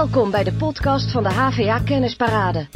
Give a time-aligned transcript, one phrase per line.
[0.00, 2.68] Welkom bij de podcast van de HVA Kennisparade.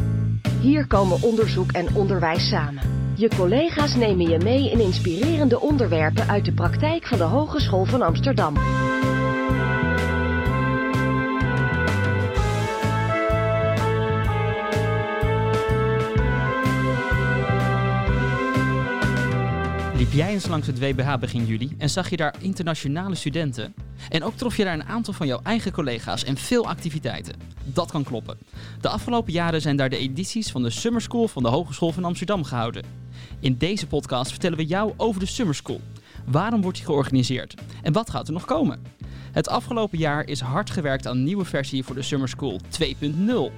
[0.60, 3.12] Hier komen onderzoek en onderwijs samen.
[3.16, 8.02] Je collega's nemen je mee in inspirerende onderwerpen uit de praktijk van de Hogeschool van
[8.02, 8.54] Amsterdam.
[20.04, 23.74] Liep jij eens langs het WBH begin juli en zag je daar internationale studenten?
[24.08, 27.34] En ook trof je daar een aantal van jouw eigen collega's en veel activiteiten.
[27.64, 28.38] Dat kan kloppen.
[28.80, 32.04] De afgelopen jaren zijn daar de edities van de Summer School van de Hogeschool van
[32.04, 32.84] Amsterdam gehouden.
[33.40, 35.80] In deze podcast vertellen we jou over de Summer School.
[36.24, 37.54] Waarom wordt die georganiseerd?
[37.82, 38.82] En wat gaat er nog komen?
[39.32, 43.52] Het afgelopen jaar is hard gewerkt aan een nieuwe versie voor de Summer School 2.0.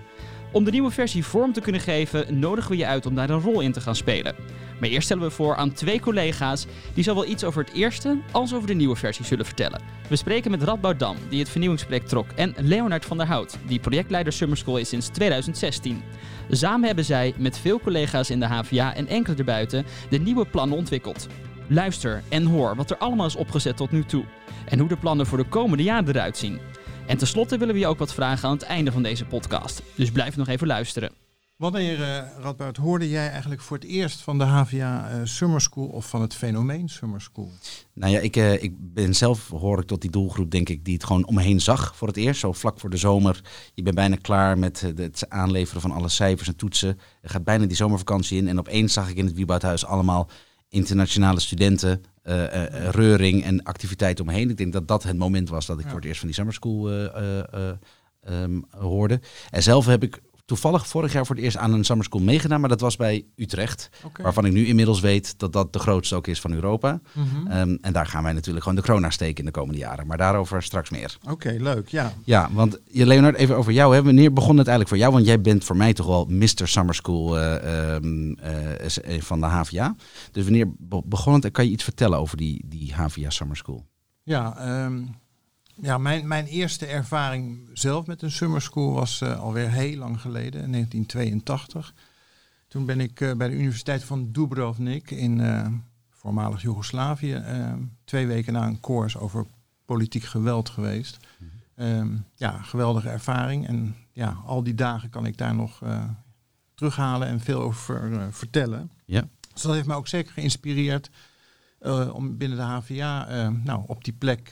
[0.53, 3.41] Om de nieuwe versie vorm te kunnen geven, nodigen we je uit om daar een
[3.41, 4.35] rol in te gaan spelen.
[4.81, 8.55] Maar eerst stellen we voor aan twee collega's die zowel iets over het eerste als
[8.55, 9.81] over de nieuwe versie zullen vertellen.
[10.09, 13.81] We spreken met Radboud Dam, die het vernieuwingsproject trok, en Leonard van der Hout, die
[13.81, 16.03] projectleider Summer School is sinds 2016.
[16.51, 20.79] Samen hebben zij met veel collega's in de HVA en enkele erbuiten de nieuwe plannen
[20.79, 21.27] ontwikkeld.
[21.69, 24.25] Luister en hoor wat er allemaal is opgezet tot nu toe
[24.65, 26.61] en hoe de plannen voor de komende jaren eruit zien.
[27.07, 29.83] En tenslotte willen we je ook wat vragen aan het einde van deze podcast.
[29.95, 31.11] Dus blijf nog even luisteren.
[31.57, 35.87] Wanneer, uh, Radboud, hoorde jij eigenlijk voor het eerst van de HVA uh, Summer School
[35.87, 37.51] of van het fenomeen Summer School?
[37.93, 40.95] Nou ja, ik, uh, ik ben zelf, hoor ik tot die doelgroep, denk ik, die
[40.95, 42.41] het gewoon om me heen zag voor het eerst.
[42.41, 43.41] Zo vlak voor de zomer.
[43.75, 46.99] Je bent bijna klaar met het aanleveren van alle cijfers en toetsen.
[47.21, 48.49] Er gaat bijna die zomervakantie in.
[48.49, 50.29] En opeens zag ik in het Wieboudhuis allemaal
[50.69, 52.03] internationale studenten,
[52.91, 54.51] reuring en activiteiten omheen.
[54.51, 55.91] Ik denk dat dat het moment was dat ik ja.
[55.91, 56.91] voor het eerst van die Summer School
[58.31, 59.21] um, hoorde.
[59.51, 62.61] En zelf heb ik toevallig vorig jaar voor het eerst aan een summer school meegedaan,
[62.61, 63.89] maar dat was bij Utrecht.
[64.05, 64.25] Okay.
[64.25, 67.01] Waarvan ik nu inmiddels weet dat dat de grootste ook is van Europa.
[67.13, 67.53] Mm -hmm.
[67.53, 70.07] um, en daar gaan wij natuurlijk gewoon de corona steken in de komende jaren.
[70.07, 71.17] Maar daarover straks meer.
[71.23, 71.89] Oké, okay, leuk.
[71.89, 72.13] Ja.
[72.25, 73.95] Ja, want Leonard, even over jou.
[73.95, 74.03] Hè.
[74.03, 75.13] Wanneer begon het eigenlijk voor jou?
[75.13, 76.69] Want jij bent voor mij toch wel Mr.
[76.69, 78.37] Summer School uh, um,
[79.09, 79.97] uh, van de HVA.
[80.33, 80.73] Dus wanneer
[81.05, 81.51] begon het?
[81.51, 83.87] Kan je iets vertellen over die, die HVA Summer School?
[84.23, 85.25] Ja, um
[85.81, 90.21] ja, mijn, mijn eerste ervaring zelf met een summer school was uh, alweer heel lang
[90.21, 91.95] geleden, in 1982.
[92.69, 95.67] Toen ben ik uh, bij de Universiteit van Dubrovnik in uh,
[96.11, 97.43] voormalig Joegoslavië
[98.05, 99.47] twee weken na een course over
[99.85, 101.17] politiek geweld geweest.
[101.77, 103.67] Um, ja, geweldige ervaring.
[103.67, 105.83] En ja, al die dagen kan ik daar nog
[106.75, 108.91] terughalen en veel over vertellen.
[109.05, 109.29] Ja.
[109.53, 111.11] Dus dat heeft me ook zeker geïnspireerd
[112.13, 114.51] om binnen de HVA nou, op die plek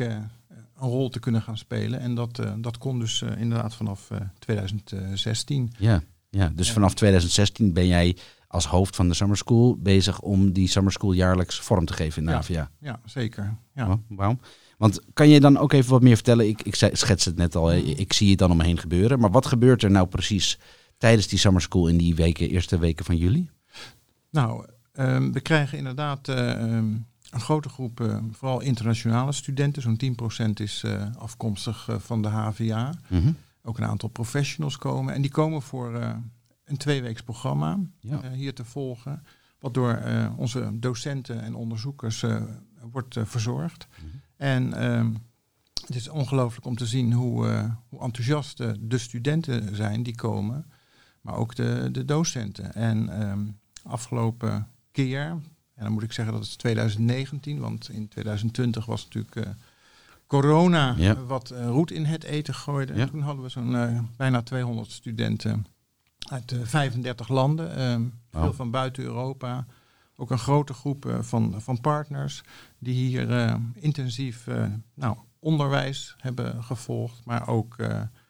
[0.78, 2.00] een rol te kunnen gaan spelen.
[2.00, 5.72] En dat, uh, dat kon dus uh, inderdaad vanaf uh, 2016.
[5.78, 8.16] Ja, ja, dus vanaf 2016 ben jij
[8.48, 12.22] als hoofd van de Summer School bezig om die Summer School jaarlijks vorm te geven
[12.22, 12.70] in de ja.
[12.80, 13.56] Ja, zeker.
[13.74, 13.90] Ja.
[13.90, 14.40] Oh, waarom?
[14.78, 16.48] Want kan je dan ook even wat meer vertellen?
[16.48, 17.76] Ik, ik schets het net al, hè.
[17.76, 19.18] ik zie het dan om me heen gebeuren.
[19.18, 20.58] Maar wat gebeurt er nou precies
[20.98, 23.50] tijdens die Summer School in die weken, eerste weken van juli?
[24.30, 26.28] Nou, um, we krijgen inderdaad...
[26.28, 29.82] Um, een grote groep, uh, vooral internationale studenten.
[29.82, 30.00] Zo'n
[30.48, 32.94] 10% is uh, afkomstig uh, van de HVA.
[33.08, 33.36] Mm -hmm.
[33.62, 35.14] Ook een aantal professionals komen.
[35.14, 35.94] En die komen voor
[36.64, 38.30] een tweeweeks programma ja.
[38.30, 39.22] hier te volgen.
[39.58, 40.02] Wat door
[40.36, 42.24] onze docenten en onderzoekers
[42.90, 43.86] wordt verzorgd.
[43.88, 44.20] Mm -hmm.
[44.36, 45.12] En ehm,
[45.86, 50.66] het is ongelooflijk om te zien hoe, hoe enthousiast de studenten zijn die komen.
[51.20, 52.74] Maar ook de, de docenten.
[52.74, 55.40] En um, afgelopen keer,
[55.74, 59.44] en dan moet ik zeggen dat is 2019, want in 2020 was natuurlijk uh,
[60.26, 61.24] corona ja.
[61.24, 62.94] wat uh, roet in het eten gooide.
[62.94, 63.00] Ja.
[63.00, 65.66] En toen hadden we zo'n bijna 200 studenten
[66.28, 67.70] uit 35 landen,
[68.30, 68.54] veel wow.
[68.54, 69.66] van buiten Europa.
[70.16, 72.42] Ook een grote groep van, van partners
[72.78, 74.46] die hier intensief
[74.94, 77.76] nou, onderwijs hebben gevolgd, maar ook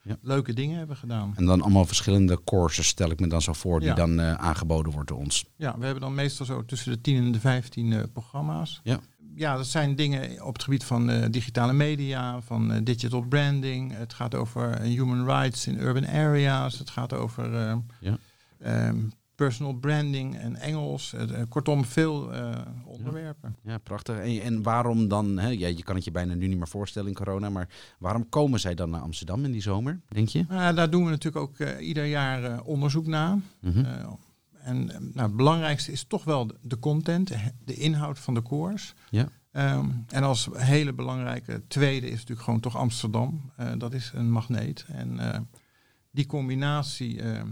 [0.05, 0.17] ja.
[0.21, 1.33] leuke dingen hebben gedaan.
[1.35, 3.95] En dan allemaal verschillende courses, stel ik me dan zo voor, die ja.
[3.95, 5.45] dan uh, aangeboden wordt door ons.
[5.55, 8.79] Ja, we hebben dan meestal zo tussen de 10 en de 15 uh, programma's.
[8.83, 8.99] Ja.
[9.37, 13.97] Ja, dat zijn dingen op het gebied van uh, digitale media, van digital branding.
[13.97, 16.79] Het gaat over human rights in urban areas.
[16.79, 17.49] Het gaat over
[17.99, 18.17] ja.
[18.87, 21.13] um, personal branding en Engels.
[21.13, 23.55] Uh, kortom, veel uh, onderwerpen.
[23.63, 24.17] Ja, ja prachtig.
[24.17, 27.09] En, en, waarom dan, hè, ja, je kan het je bijna nu niet meer voorstellen
[27.09, 30.39] in corona, maar waarom komen zij dan naar Amsterdam in die zomer, denk je?
[30.39, 33.35] Uh, daar doen we natuurlijk ook uh, ieder jaar onderzoek naar.
[33.35, 33.85] Mm -hmm.
[34.61, 37.31] en nou, het belangrijkste is toch wel de content,
[37.65, 38.93] de inhoud van de koers.
[39.09, 39.27] Ja.
[39.51, 43.51] Um, en als hele belangrijke tweede is natuurlijk gewoon toch Amsterdam.
[43.77, 44.85] dat is een magneet.
[44.87, 45.19] En
[46.11, 47.47] die combinatie ehm,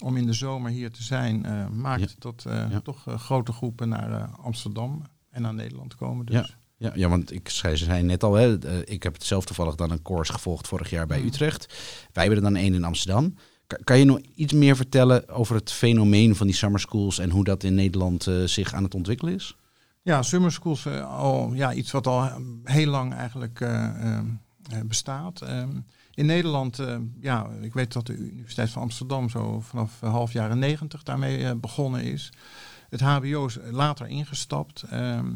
[0.00, 2.06] om in de zomer hier te zijn, uh, maakt ja.
[2.18, 2.80] dat uh, ja.
[2.80, 6.26] toch uh, grote groepen naar Amsterdam en naar Nederland komen.
[6.26, 6.34] Dus.
[6.34, 6.46] Ja.
[6.76, 9.44] Ja, ja, want ik zei, ze zei net al, hè, eh, ik heb het zelf
[9.44, 11.26] toevallig dan een course gevolgd vorig jaar bij Mhm.
[11.26, 11.66] Utrecht.
[12.12, 13.34] Wij hebben er dan één in Amsterdam.
[13.66, 17.30] Ka- Kan je nog iets meer vertellen over het fenomeen van die summer schools en
[17.30, 19.56] hoe dat in Nederland eh, zich aan het ontwikkelen is?
[20.02, 22.30] Ja, summer schools eh, al ja, iets wat al
[22.64, 24.18] heel lang eigenlijk eh, eh,
[24.70, 25.40] eh, bestaat.
[25.42, 25.70] Ehm,
[26.14, 30.32] in Nederland, eh, ja, ik weet dat de Universiteit van Amsterdam zo vanaf eh, half
[30.32, 32.32] jaren negentig daarmee eh, begonnen is.
[32.88, 34.82] Het HBO is later ingestapt.
[34.82, 35.34] ehm,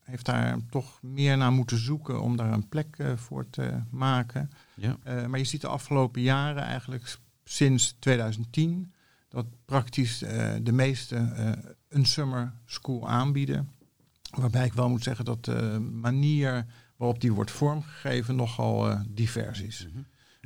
[0.00, 4.50] heeft daar toch meer naar moeten zoeken om daar een plek voor te maken.
[4.74, 4.96] Ja.
[5.26, 8.92] Maar je ziet de afgelopen jaren, eigenlijk sinds 2010,
[9.28, 10.18] dat praktisch
[10.62, 11.16] de meeste
[11.88, 13.70] een summer school aanbieden.
[14.30, 19.88] Waarbij ik wel moet zeggen dat de manier waarop die wordt vormgegeven nogal divers is.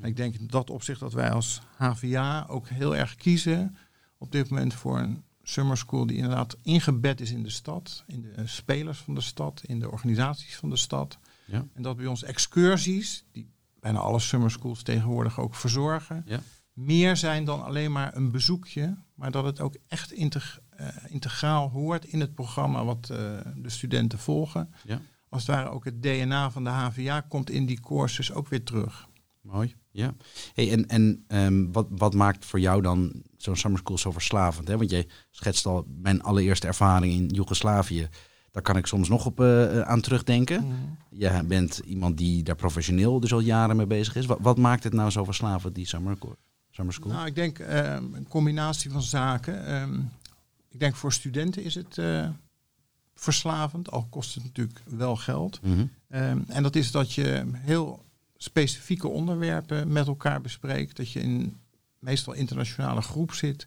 [0.01, 3.77] En ik denk in dat opzicht dat wij als HVA ook heel erg kiezen
[4.19, 8.23] op dit moment voor een summer school die inderdaad ingebed is in de stad, in
[8.23, 11.19] de spelers van de stad, in de organisaties van de stad.
[11.45, 11.65] Ja.
[11.75, 13.49] En dat bij ons excursies, die
[13.81, 16.41] bijna alle summer schools tegenwoordig ook verzorgen, Ja.
[16.73, 21.69] meer zijn dan alleen maar een bezoekje, maar dat het ook echt integ- eh, integraal
[21.71, 23.17] hoort in het programma wat eh,
[23.57, 24.75] de studenten volgen.
[24.85, 25.01] Ja.
[25.29, 28.65] Als het ware ook het DNA van de HVA komt in die courses ook weer
[28.65, 29.09] terug.
[29.41, 30.15] Mooi, ja.
[30.55, 34.69] Hey, en en ehm, wat, wat maakt voor jou dan zo'n summer school zo verslavend?
[34.69, 34.77] Hè?
[34.77, 38.09] Want jij schetst al mijn allereerste ervaring in Joegoslavië.
[38.51, 40.67] Daar kan ik soms nog op eh, aan terugdenken.
[41.11, 44.27] Je bent iemand die daar professioneel dus al jaren mee bezig is.
[44.27, 46.19] Wat, wat maakt het nou zo verslavend, die summer,
[46.71, 47.13] summer school?
[47.13, 49.67] Nou, ik denk ehm, een combinatie van zaken.
[49.67, 49.99] Ehm,
[50.69, 52.29] ik denk voor studenten is het eh,
[53.15, 55.61] verslavend, al kost het natuurlijk wel geld.
[55.63, 55.87] Mhm.
[56.47, 58.05] En dat is dat je heel
[58.43, 60.97] specifieke onderwerpen met elkaar bespreekt.
[60.97, 61.61] Dat je in
[61.99, 63.67] meestal internationale groep zit,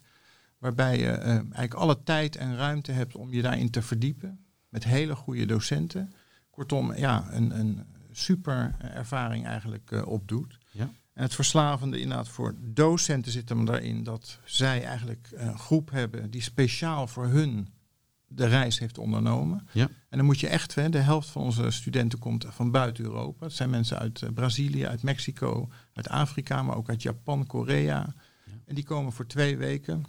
[0.58, 4.44] waarbij je eh, eigenlijk alle tijd en ruimte hebt om je daarin te verdiepen.
[4.68, 6.12] Met hele goede docenten.
[6.50, 10.58] Kortom, ja, een, een super ervaring eigenlijk eh, opdoet.
[10.70, 10.90] Ja.
[11.12, 16.30] En het verslavende inderdaad voor docenten zit hem daarin dat zij eigenlijk een groep hebben
[16.30, 17.68] die speciaal voor hun
[18.34, 19.68] de reis heeft ondernomen.
[19.72, 19.88] Ja.
[20.08, 23.44] En dan moet je echt, hè, de helft van onze studenten komt van buiten Europa.
[23.44, 28.14] Het zijn mensen uit eh, Brazilië, uit Mexico, uit Afrika, maar ook uit Japan, Korea.
[28.64, 30.04] En die komen voor twee weken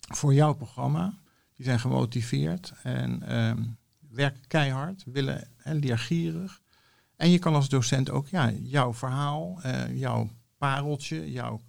[0.00, 1.18] voor jouw programma.
[1.56, 3.62] Die zijn gemotiveerd en ehm,
[4.10, 6.60] werken keihard, willen hè, leergierig.
[7.16, 11.60] En je kan als docent ook ja, jouw verhaal, eh, jouw pareltje, jouw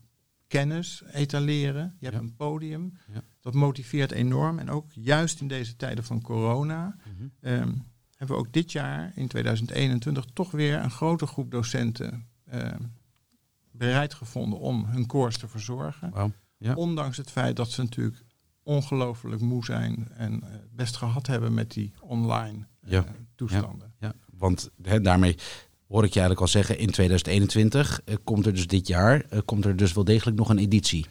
[0.50, 1.96] kennis etaleren.
[2.00, 2.22] Je hebt Ja.
[2.24, 2.94] een podium.
[3.14, 3.22] Ja.
[3.42, 4.60] Dat motiveert enorm.
[4.60, 7.28] En ook juist in deze tijden van corona Mhm.
[7.42, 7.72] ehm,
[8.16, 12.82] hebben we ook dit jaar, in 2021, toch weer een grote groep docenten ehm,
[13.72, 16.34] bereid gevonden om hun course te verzorgen.
[16.58, 16.74] Ja.
[16.74, 18.24] Ondanks het feit dat ze natuurlijk
[18.64, 23.06] ongelooflijk moe zijn en eh, het best gehad hebben met die online eh, Ja.
[23.36, 23.94] toestanden.
[24.34, 24.70] Want
[25.02, 25.38] daarmee
[25.90, 29.40] hoor ik je eigenlijk al zeggen, in 2021 eh, komt er dus dit jaar, eh,
[29.46, 31.06] komt er dus wel degelijk nog een editie.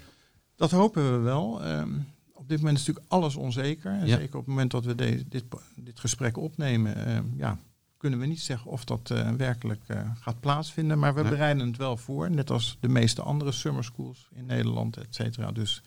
[0.57, 1.63] Dat hopen we wel.
[1.65, 1.91] Ehm,
[2.33, 3.93] op dit moment is natuurlijk alles onzeker.
[3.93, 4.17] En Ja.
[4.17, 5.45] Zeker op het moment dat we de- dit,
[5.77, 7.59] dit gesprek opnemen, ehm, ja,
[7.97, 9.83] kunnen we niet zeggen of dat eh, werkelijk
[10.21, 10.99] gaat plaatsvinden.
[10.99, 11.31] Maar we Nee.
[11.31, 15.53] bereiden het wel voor, net als de meeste andere summer schools in Nederland, et cetera.
[15.53, 15.83] Dus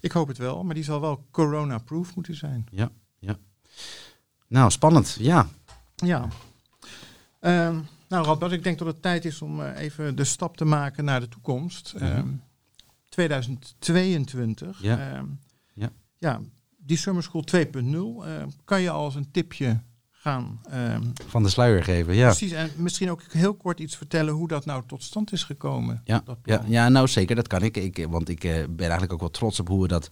[0.00, 2.66] ik hoop het wel, maar die zal wel corona-proof moeten zijn.
[2.70, 3.36] Ja, ja.
[4.46, 5.16] Nou, spannend.
[5.20, 5.48] Ja,
[5.96, 6.28] Ja.
[7.40, 7.78] Ehm,
[8.10, 11.04] nou, Radboud, ik denk dat het tijd is om eh, even de stap te maken
[11.04, 11.92] naar de toekomst.
[11.94, 12.04] Mhm.
[12.04, 12.28] Ehm,
[13.08, 14.82] 2022.
[14.82, 15.12] Ja.
[15.14, 15.26] Ehm,
[15.74, 15.90] Ja.
[16.18, 16.40] ja,
[16.78, 18.26] die Summer School 2.0.
[18.26, 19.80] eh, kan je al als een tipje
[20.20, 20.60] gaan.
[20.70, 22.14] ehm, van de sluier geven.
[22.14, 22.26] Ja.
[22.26, 26.00] Precies, en misschien ook heel kort iets vertellen hoe dat nou tot stand is gekomen.
[26.04, 27.76] Ja, ja, ja, nou zeker, dat kan ik.
[27.76, 30.08] ik want ik eh, ben eigenlijk ook wel trots op hoe we dat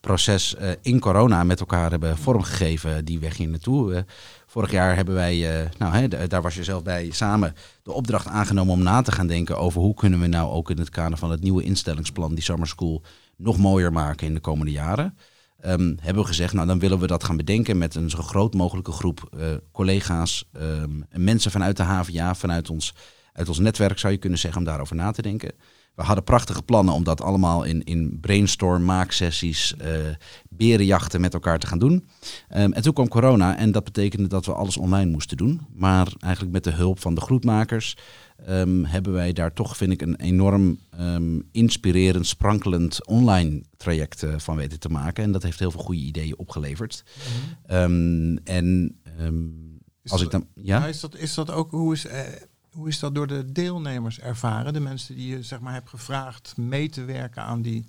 [0.00, 3.94] proces eh, in corona met elkaar hebben vormgegeven, die weg hier naartoe.
[3.94, 4.02] Eh,
[4.46, 8.26] vorig jaar hebben wij, eh, nou hè, daar was je zelf bij, samen de opdracht
[8.26, 11.18] aangenomen om na te gaan denken over hoe kunnen we nou ook in het kader
[11.18, 13.02] van het nieuwe instellingsplan, die Summer School,
[13.36, 15.16] nog mooier maken in de komende jaren.
[15.62, 18.54] Ehm, hebben we gezegd, nou dan willen we dat gaan bedenken met een zo groot
[18.54, 22.94] mogelijke groep eh, collega's ehm, en mensen vanuit de HVA, vanuit ons,
[23.32, 25.52] uit ons netwerk zou je kunnen zeggen, om daarover na te denken.
[25.94, 29.90] We hadden prachtige plannen om dat allemaal in, in brainstorm, maaksessies, eh
[30.48, 32.08] berenjachten met elkaar te gaan doen.
[32.48, 35.60] Ehm, en toen kwam corona en dat betekende dat we alles online moesten doen.
[35.74, 37.96] Maar eigenlijk met de hulp van de groetmakers
[38.46, 44.34] ehm, hebben wij daar toch, vind ik, een enorm ehm, inspirerend, sprankelend online traject eh,
[44.38, 45.24] van weten te maken.
[45.24, 47.04] En dat heeft heel veel goede ideeën opgeleverd.
[47.66, 49.44] Ehm, en ehm,
[50.02, 50.64] Is als ik dat- dan...
[50.64, 50.78] Ja?
[50.78, 52.20] Maar is, dat, is dat ook, hoe is, eh,
[52.72, 54.72] hoe is dat door de deelnemers ervaren?
[54.72, 57.86] De mensen die je zeg maar hebt gevraagd mee te werken aan die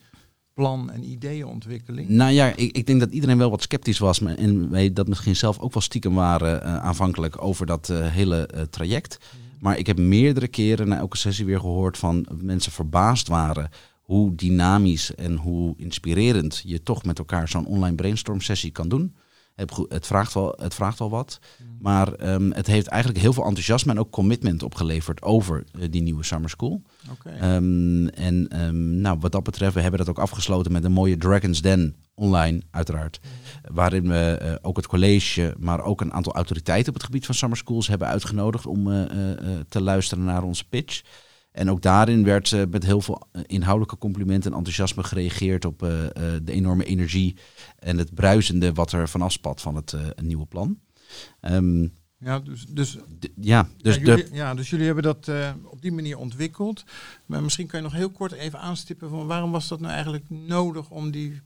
[0.53, 2.09] plan- en ideeënontwikkeling?
[2.09, 4.19] Nou ja, ik, ik denk dat iedereen wel wat sceptisch was.
[4.19, 8.07] maar- En wij dat misschien zelf ook wel stiekem waren eh, aanvankelijk over dat eh,
[8.07, 9.17] hele eh, traject.
[9.59, 13.69] Maar ik heb meerdere keren na elke sessie weer gehoord van mensen verbaasd waren
[14.01, 19.15] hoe dynamisch en hoe inspirerend je toch met elkaar zo'n online brainstorm sessie kan doen.
[19.55, 21.39] Het, vraagt, wel, het vraagt wel wat.
[21.79, 26.01] Maar ehm, het heeft eigenlijk heel veel enthousiasme en ook commitment opgeleverd over eh, die
[26.01, 26.81] nieuwe Summer School.
[27.23, 31.17] Ehm, en ehm, nou, wat dat betreft, we hebben dat ook afgesloten met een mooie
[31.17, 33.19] Dragon's Den online, uiteraard.
[33.71, 37.35] Waarin we eh, ook het college, maar ook een aantal autoriteiten op het gebied van
[37.35, 39.05] summer schools hebben uitgenodigd om eh,
[39.69, 41.01] te luisteren naar onze pitch.
[41.53, 45.83] En ook daarin werd eh, met heel veel eh, inhoudelijke complimenten en enthousiasme gereageerd op
[45.83, 45.89] eh,
[46.43, 47.35] de enorme energie
[47.79, 50.79] en het bruisende wat er vanaf spat van het nieuwe plan.
[51.39, 52.97] Ehm, ja, dus, dus,
[53.35, 55.31] ja, dus ja, de, jullie, ja, dus jullie hebben dat
[55.63, 56.83] op die manier ontwikkeld.
[57.25, 60.29] Maar misschien kan je nog heel kort even aanstippen van waarom was dat nou eigenlijk
[60.29, 61.41] nodig om die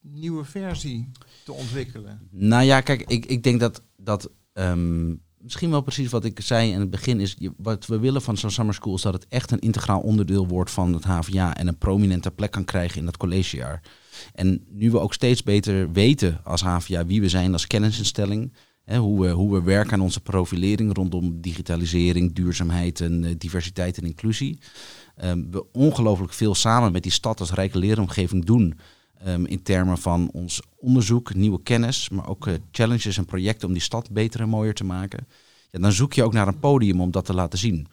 [0.00, 1.10] nieuwe versie
[1.44, 2.28] te ontwikkelen?
[2.30, 6.72] Nou ja, kijk, ik, ik denk dat, dat ehm, misschien wel precies wat ik zei
[6.72, 9.50] in het begin is, wat we willen van zo'n summer school is dat het echt
[9.50, 13.16] een integraal onderdeel wordt van het HVA en een prominente plek kan krijgen in dat
[13.16, 13.82] collegejaar.
[14.34, 18.52] En nu we ook steeds beter weten als HVA wie we zijn als kennisinstelling,
[18.84, 23.98] hè, hoe, we, hoe we werken aan onze profilering rondom digitalisering, duurzaamheid en eh, diversiteit
[23.98, 24.58] en inclusie,
[25.16, 28.78] ehm, we ongelooflijk veel samen met die stad als rijke leeromgeving doen
[29.24, 33.74] Ehm, in termen van ons onderzoek, nieuwe kennis, maar ook eh, challenges en projecten om
[33.74, 35.26] die stad beter en mooier te maken.
[35.70, 37.86] Ja, dan zoek je ook naar een podium om dat te laten zien.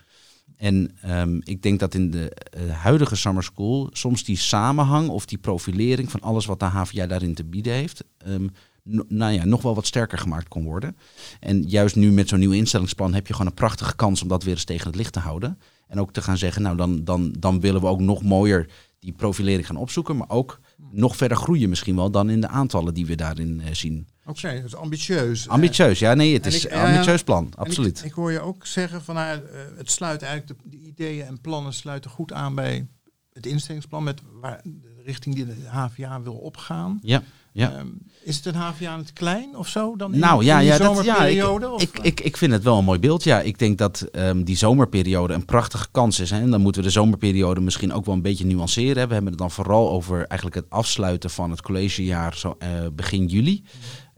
[0.57, 5.25] En ehm, ik denk dat in de eh, huidige summer school soms die samenhang of
[5.25, 8.47] die profilering van alles wat de HVA daarin te bieden heeft, ehm,
[8.83, 10.97] no- nou ja, nog wel wat sterker gemaakt kon worden.
[11.39, 14.43] En juist nu met zo'n nieuw instellingsplan heb je gewoon een prachtige kans om dat
[14.43, 15.59] weer eens tegen het licht te houden.
[15.88, 18.67] En ook te gaan zeggen, nou dan, dan, dan willen we ook nog mooier
[19.00, 20.59] die profilering gaan opzoeken, maar ook
[20.91, 24.07] nog verder groeien misschien wel dan in de aantallen die we daarin eh, zien.
[24.25, 25.47] Oké, dat is ambitieus.
[25.47, 28.00] Ambitieus, ja nee, het en is ik- een ambitieus plan, absoluut.
[28.00, 31.25] Ik, ik hoor je ook zeggen van nou, eh, het sluit eigenlijk de, de ideeën
[31.25, 32.88] en plannen sluiten goed aan bij
[33.33, 37.00] het instellingsplan met waar de richting die de HVA wil opgaan.
[37.01, 37.72] Ja, ja.
[37.72, 37.88] Ehm,
[38.24, 41.25] is het een het klein of zo dan in, Nou ja, in ja, dat, ja
[41.25, 41.43] ik,
[41.74, 43.24] of- ik, ik, ik vind het wel een mooi beeld.
[43.24, 46.29] Ja, ik denk dat ehm, die zomerperiode een prachtige kans is.
[46.29, 46.39] Hè.
[46.39, 49.08] En dan moeten we de zomerperiode misschien ook wel een beetje nuanceren.
[49.08, 53.25] We hebben het dan vooral over eigenlijk het afsluiten van het collegejaar zo, eh, begin
[53.25, 53.63] juli.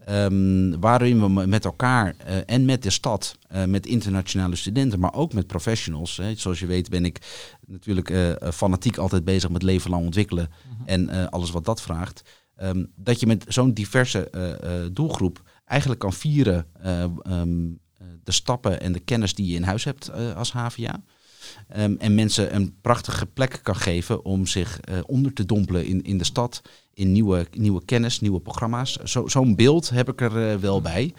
[0.04, 5.00] Ehm, waarin we me- met elkaar eh, en met de stad, eh, met internationale studenten,
[5.00, 6.16] maar ook met professionals.
[6.16, 6.34] Hè.
[6.34, 7.18] Zoals je weet ben ik
[7.66, 10.50] natuurlijk eh, fanatiek altijd bezig met leven lang ontwikkelen
[10.84, 12.22] en eh, alles wat dat vraagt.
[12.56, 18.06] Ehm, dat je met zo'n diverse eh, eh, doelgroep eigenlijk kan vieren eh, ehm, eh,
[18.24, 21.02] de stappen en de kennis die je in huis hebt als HVA.
[21.68, 26.18] Ehm, en mensen een prachtige plek kan geven om zich onder te dompelen in, in
[26.18, 26.62] de stad.
[26.94, 28.96] In nieuwe, nieuwe kennis, nieuwe programma's.
[28.96, 31.14] Zo, zo'n beeld heb ik er wel bij.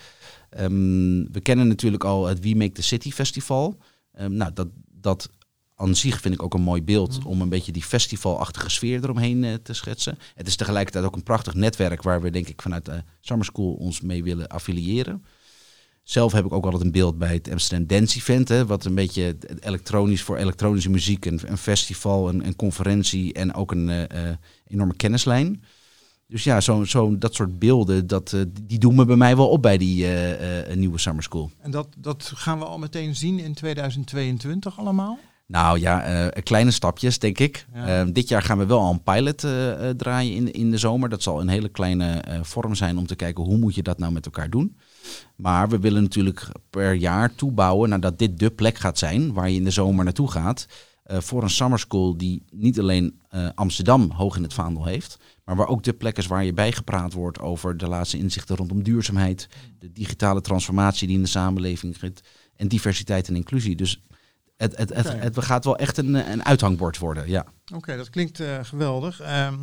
[0.49, 3.77] We kennen natuurlijk al het We Make the City Festival.
[4.27, 5.29] Nou, dat, dat
[5.75, 9.43] aan zich vind ik ook een mooi beeld om een beetje die festivalachtige sfeer eromheen
[9.43, 10.17] eh, te schetsen.
[10.35, 13.73] Het is tegelijkertijd ook een prachtig netwerk waar we denk ik vanuit de Summer School
[13.73, 15.25] ons mee willen affiliëren.
[16.03, 18.95] Zelf heb ik ook altijd een beeld bij het Amsterdam Dance Event, hè, wat een
[18.95, 24.29] beetje elektronisch voor elektronische muziek, een, een festival, een, een conferentie en ook een eh,
[24.29, 25.63] eh, enorme kennislijn.
[26.27, 29.49] Dus ja, zo, zo, dat soort beelden, dat, eh, die doen me bij mij wel
[29.49, 31.51] op bij die eh, eh, nieuwe Summer School.
[31.61, 35.19] En dat, dat gaan we al meteen zien in 2022 allemaal?
[35.47, 37.65] Nou ja, eh, kleine stapjes, denk ik.
[37.73, 38.01] Ja.
[38.01, 41.09] Eh, dit jaar gaan we wel al een pilot eh, draaien in, in de zomer.
[41.09, 44.13] Dat zal een hele kleine vorm zijn om te kijken hoe moet je dat nou
[44.13, 44.77] met elkaar doen.
[45.35, 49.55] Maar we willen natuurlijk per jaar toebouwen nadat dit de plek gaat zijn waar je
[49.55, 50.67] in de zomer naartoe gaat.
[51.05, 53.19] voor een summer school die niet alleen
[53.55, 57.13] Amsterdam hoog in het vaandel heeft, maar waar ook de plek is waar je bijgepraat
[57.13, 59.47] wordt over de laatste inzichten rondom duurzaamheid,
[59.79, 62.23] de digitale transformatie die in de samenleving zit
[62.55, 63.75] en diversiteit en inclusie.
[63.75, 64.01] Dus
[64.57, 67.45] het, het, het, het gaat wel echt een, een uithangbord worden, ja.
[67.73, 69.19] Oké, dat klinkt eh, geweldig.
[69.19, 69.59] Ehm,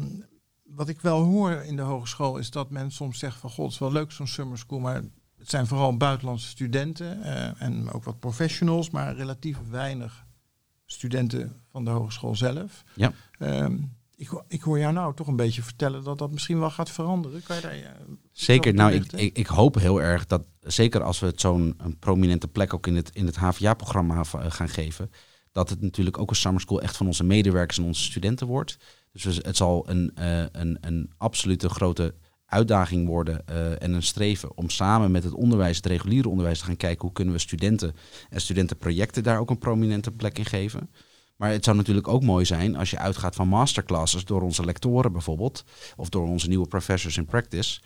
[0.63, 3.75] wat ik wel hoor in de hogeschool is dat men soms zegt van god, het
[3.75, 5.03] is wel leuk zo'n summer school, maar
[5.39, 10.25] het zijn vooral buitenlandse studenten eh, en ook wat professionals, maar relatief weinig
[10.87, 12.85] studenten van de hogeschool zelf.
[12.95, 13.13] Ja.
[13.39, 13.77] Ehm,
[14.17, 17.43] ik, ik hoor jou nou toch een beetje vertellen dat dat misschien wel gaat veranderen.
[17.43, 17.91] Kan je daar, eh,
[18.33, 22.49] Zeker, nou, ik, ik, ik hoop heel erg dat, zeker als we het zo'n prominente
[22.49, 25.11] plek ook in het, in het HVA-programma gaan geven,
[25.53, 28.77] dat het natuurlijk ook een summer school echt van onze medewerkers en onze studenten wordt.
[29.13, 32.15] Dus het zal een, eh, een, een absolute grote
[32.47, 36.65] uitdaging worden eh, en een streven om samen met het onderwijs, het reguliere onderwijs, te
[36.65, 37.95] gaan kijken hoe kunnen we studenten
[38.31, 40.91] en studentenprojecten daar ook een prominente plek in geven.
[41.43, 45.13] Maar het zou natuurlijk ook mooi zijn als je uitgaat van masterclasses door onze lectoren
[45.13, 45.65] bijvoorbeeld,
[45.97, 47.81] of door onze nieuwe professors in practice.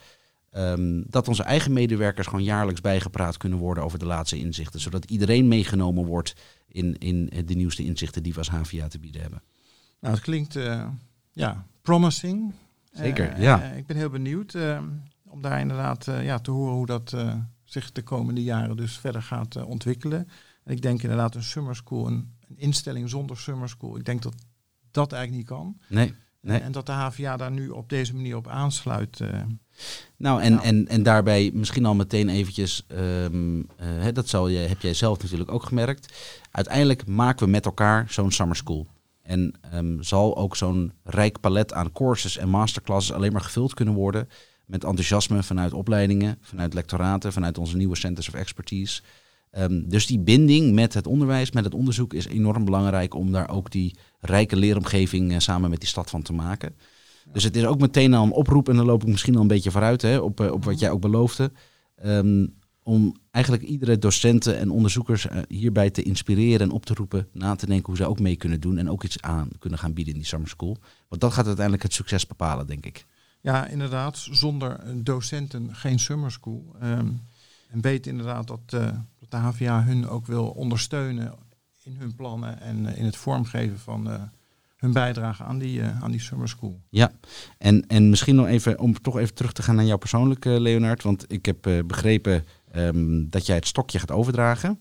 [0.51, 4.81] Ehm, dat onze eigen medewerkers gewoon jaarlijks bijgepraat kunnen worden over de laatste inzichten.
[4.81, 6.35] Zodat iedereen meegenomen wordt
[6.69, 9.43] in, in de nieuwste inzichten die we als HVA te bieden hebben.
[10.01, 10.87] Nou, het klinkt uh,
[11.33, 12.53] ja, promising.
[12.93, 13.63] Zeker, uh, ja.
[13.63, 14.57] ik ben heel benieuwd
[15.25, 17.17] om daar inderdaad ja, te horen hoe dat
[17.65, 20.29] zich de komende jaren dus verder gaat ontwikkelen.
[20.65, 23.97] En ik denk inderdaad een summer school, een, een, instelling zonder summer school.
[23.97, 24.35] Ik denk dat
[24.91, 25.79] dat eigenlijk niet kan.
[25.89, 26.15] Nee.
[26.41, 26.61] nee.
[26.61, 29.21] En dat de HVA daar nu op deze manier op aansluit.
[30.17, 34.81] Nou, en, en, en daarbij misschien al meteen eventjes, um, uh, dat zal je, heb
[34.81, 36.13] jij zelf natuurlijk ook gemerkt.
[36.51, 38.87] Uiteindelijk maken we met elkaar zo'n summer school.
[39.23, 43.95] En um, zal ook zo'n rijk palet aan courses en masterclasses alleen maar gevuld kunnen
[43.95, 44.29] worden
[44.67, 49.03] met enthousiasme vanuit opleidingen, vanuit lectoraten, vanuit onze nieuwe centers of expertise.
[49.59, 53.51] Um, dus die binding met het onderwijs, met het onderzoek is enorm belangrijk om daar
[53.51, 56.75] ook die rijke leeromgeving uh, samen met die stad van te maken.
[57.33, 59.47] Dus het is ook meteen al een oproep, en dan loop ik misschien al een
[59.47, 61.53] beetje vooruit hè, op, op wat jij ook beloofde.
[62.05, 67.29] Um, om eigenlijk iedere docenten en onderzoekers uh, hierbij te inspireren en op te roepen
[67.33, 69.93] na te denken hoe ze ook mee kunnen doen en ook iets aan kunnen gaan
[69.93, 70.77] bieden in die summer school.
[71.09, 73.07] Want dat gaat uiteindelijk het succes bepalen, denk ik.
[73.41, 74.29] Ja, inderdaad.
[74.31, 76.77] Zonder docenten geen summer school.
[76.83, 77.21] Um,
[77.69, 81.35] en weet inderdaad dat, dat de HVA hun ook wil ondersteunen
[81.83, 84.31] in hun plannen en uh, in het vormgeven van
[84.77, 86.81] hun bijdrage aan die, aan die summer school.
[86.89, 87.13] Ja,
[87.59, 91.03] en, en misschien nog even om toch even terug te gaan naar jou persoonlijk, Leonard.
[91.03, 92.45] Want ik heb begrepen
[92.77, 94.81] um, dat jij het stokje gaat overdragen.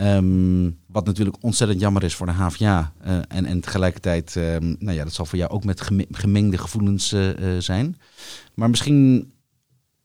[0.00, 2.92] Um, wat natuurlijk ontzettend jammer is voor de HVA.
[3.28, 7.14] en, en tegelijkertijd, um, nou ja, dat zal voor jou ook met gemengde gevoelens
[7.58, 7.96] zijn.
[8.54, 9.32] Maar misschien,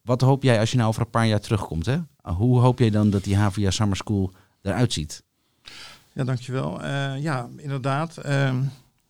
[0.05, 1.85] wat hoop jij als je nou over een paar jaar terugkomt?
[1.85, 1.97] Hè?
[2.21, 4.31] Hoe hoop jij dan dat die HVA Summer School
[4.61, 5.23] eruit ziet?
[6.13, 6.85] Ja, dankjewel.
[7.15, 8.17] ja, inderdaad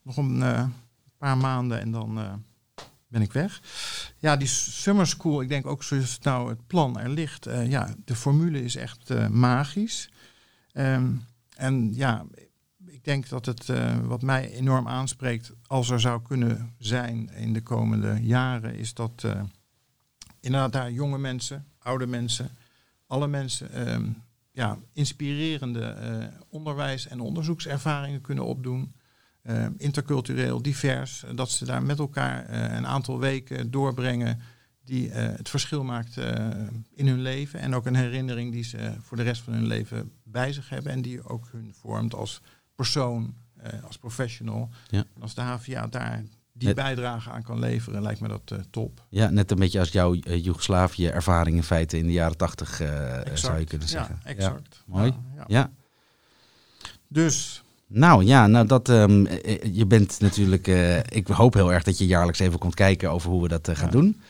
[0.06, 0.66] nog een uh,
[1.18, 2.34] paar maanden en dan uh,
[3.08, 3.62] ben ik weg.
[4.18, 7.48] Ja, die summer school, ik denk ook zoals nou het plan er ligt.
[7.68, 10.10] Ja, de formule is echt magisch.
[10.74, 11.24] Um,
[11.56, 12.26] en ja,
[12.86, 13.72] ik denk dat het
[14.04, 19.26] wat mij enorm aanspreekt, als er zou kunnen zijn in de komende jaren, is dat
[20.46, 22.50] inderdaad daar jonge mensen, oude mensen,
[23.08, 28.94] alle mensen um, ja, inspirerende onderwijs- en onderzoekservaringen kunnen opdoen.
[29.44, 34.42] Uh, intercultureel, divers, uh, dat ze daar met elkaar uh, een aantal weken doorbrengen
[34.84, 36.18] die het verschil maakt
[36.94, 40.12] in hun leven en ook een herinnering die ze voor de rest van hun leven
[40.24, 42.42] bij zich hebben en die ook hun vormt als
[42.76, 43.36] persoon,
[43.84, 44.70] als professional.
[44.90, 45.06] Ja.
[45.16, 46.24] En als de HVA daar
[46.58, 49.06] die net, bijdrage aan kan leveren, lijkt me dat top.
[49.10, 52.82] Ja, net een beetje als jouw Joegoslavië-ervaring in feite in de jaren tachtig,
[53.34, 54.20] zou je kunnen zeggen.
[54.24, 54.84] Ja, exact.
[54.88, 54.98] Ja.
[54.98, 55.14] Mooi.
[55.36, 55.72] Ja, ja.
[57.08, 59.28] Dus nou ja, nou dat, um,
[59.72, 60.68] je bent natuurlijk.
[60.68, 63.68] Uh, ik hoop heel erg dat je jaarlijks even komt kijken over hoe we dat
[63.68, 64.22] uh, gaan doen.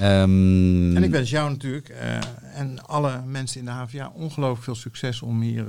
[0.00, 2.16] Um, en ik wens jou natuurlijk uh,
[2.54, 5.64] en alle mensen in de HVA ongelooflijk veel succes om hier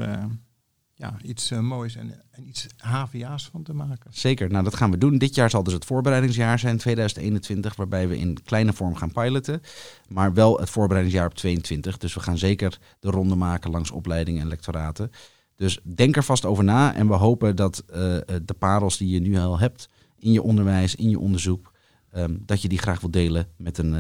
[1.04, 4.14] ja, iets moois en, en, iets HVA's van te maken.
[4.14, 5.18] Zeker, nou dat gaan we doen.
[5.18, 9.62] Dit jaar zal dus het voorbereidingsjaar zijn, 2021, waarbij we in kleine vorm gaan piloten.
[10.08, 11.98] Maar wel het voorbereidingsjaar op 22.
[11.98, 15.12] Dus we gaan zeker de ronde maken langs opleidingen en lectoraten.
[15.56, 17.96] Dus denk er vast over na en we hopen dat uh,
[18.46, 19.90] de parels die je nu al hebt
[20.20, 21.72] in je onderwijs, in je onderzoek,
[22.16, 23.96] um, dat je die graag wilt delen met een,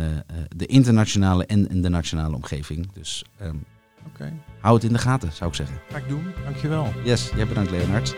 [0.55, 2.91] de internationale en, de nationale omgeving.
[2.91, 3.63] Dus um,
[4.07, 4.33] okay.
[4.59, 5.77] hou het in de gaten, zou ik zeggen.
[5.89, 6.87] Ga ik doen, dankjewel.
[7.03, 8.15] Yes, jij bedankt Leonard.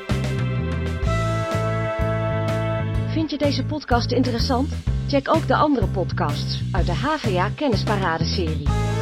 [3.11, 4.73] Vind je deze podcast interessant?
[5.07, 8.94] Check ook de andere podcasts uit de HVA Kennisparade serie.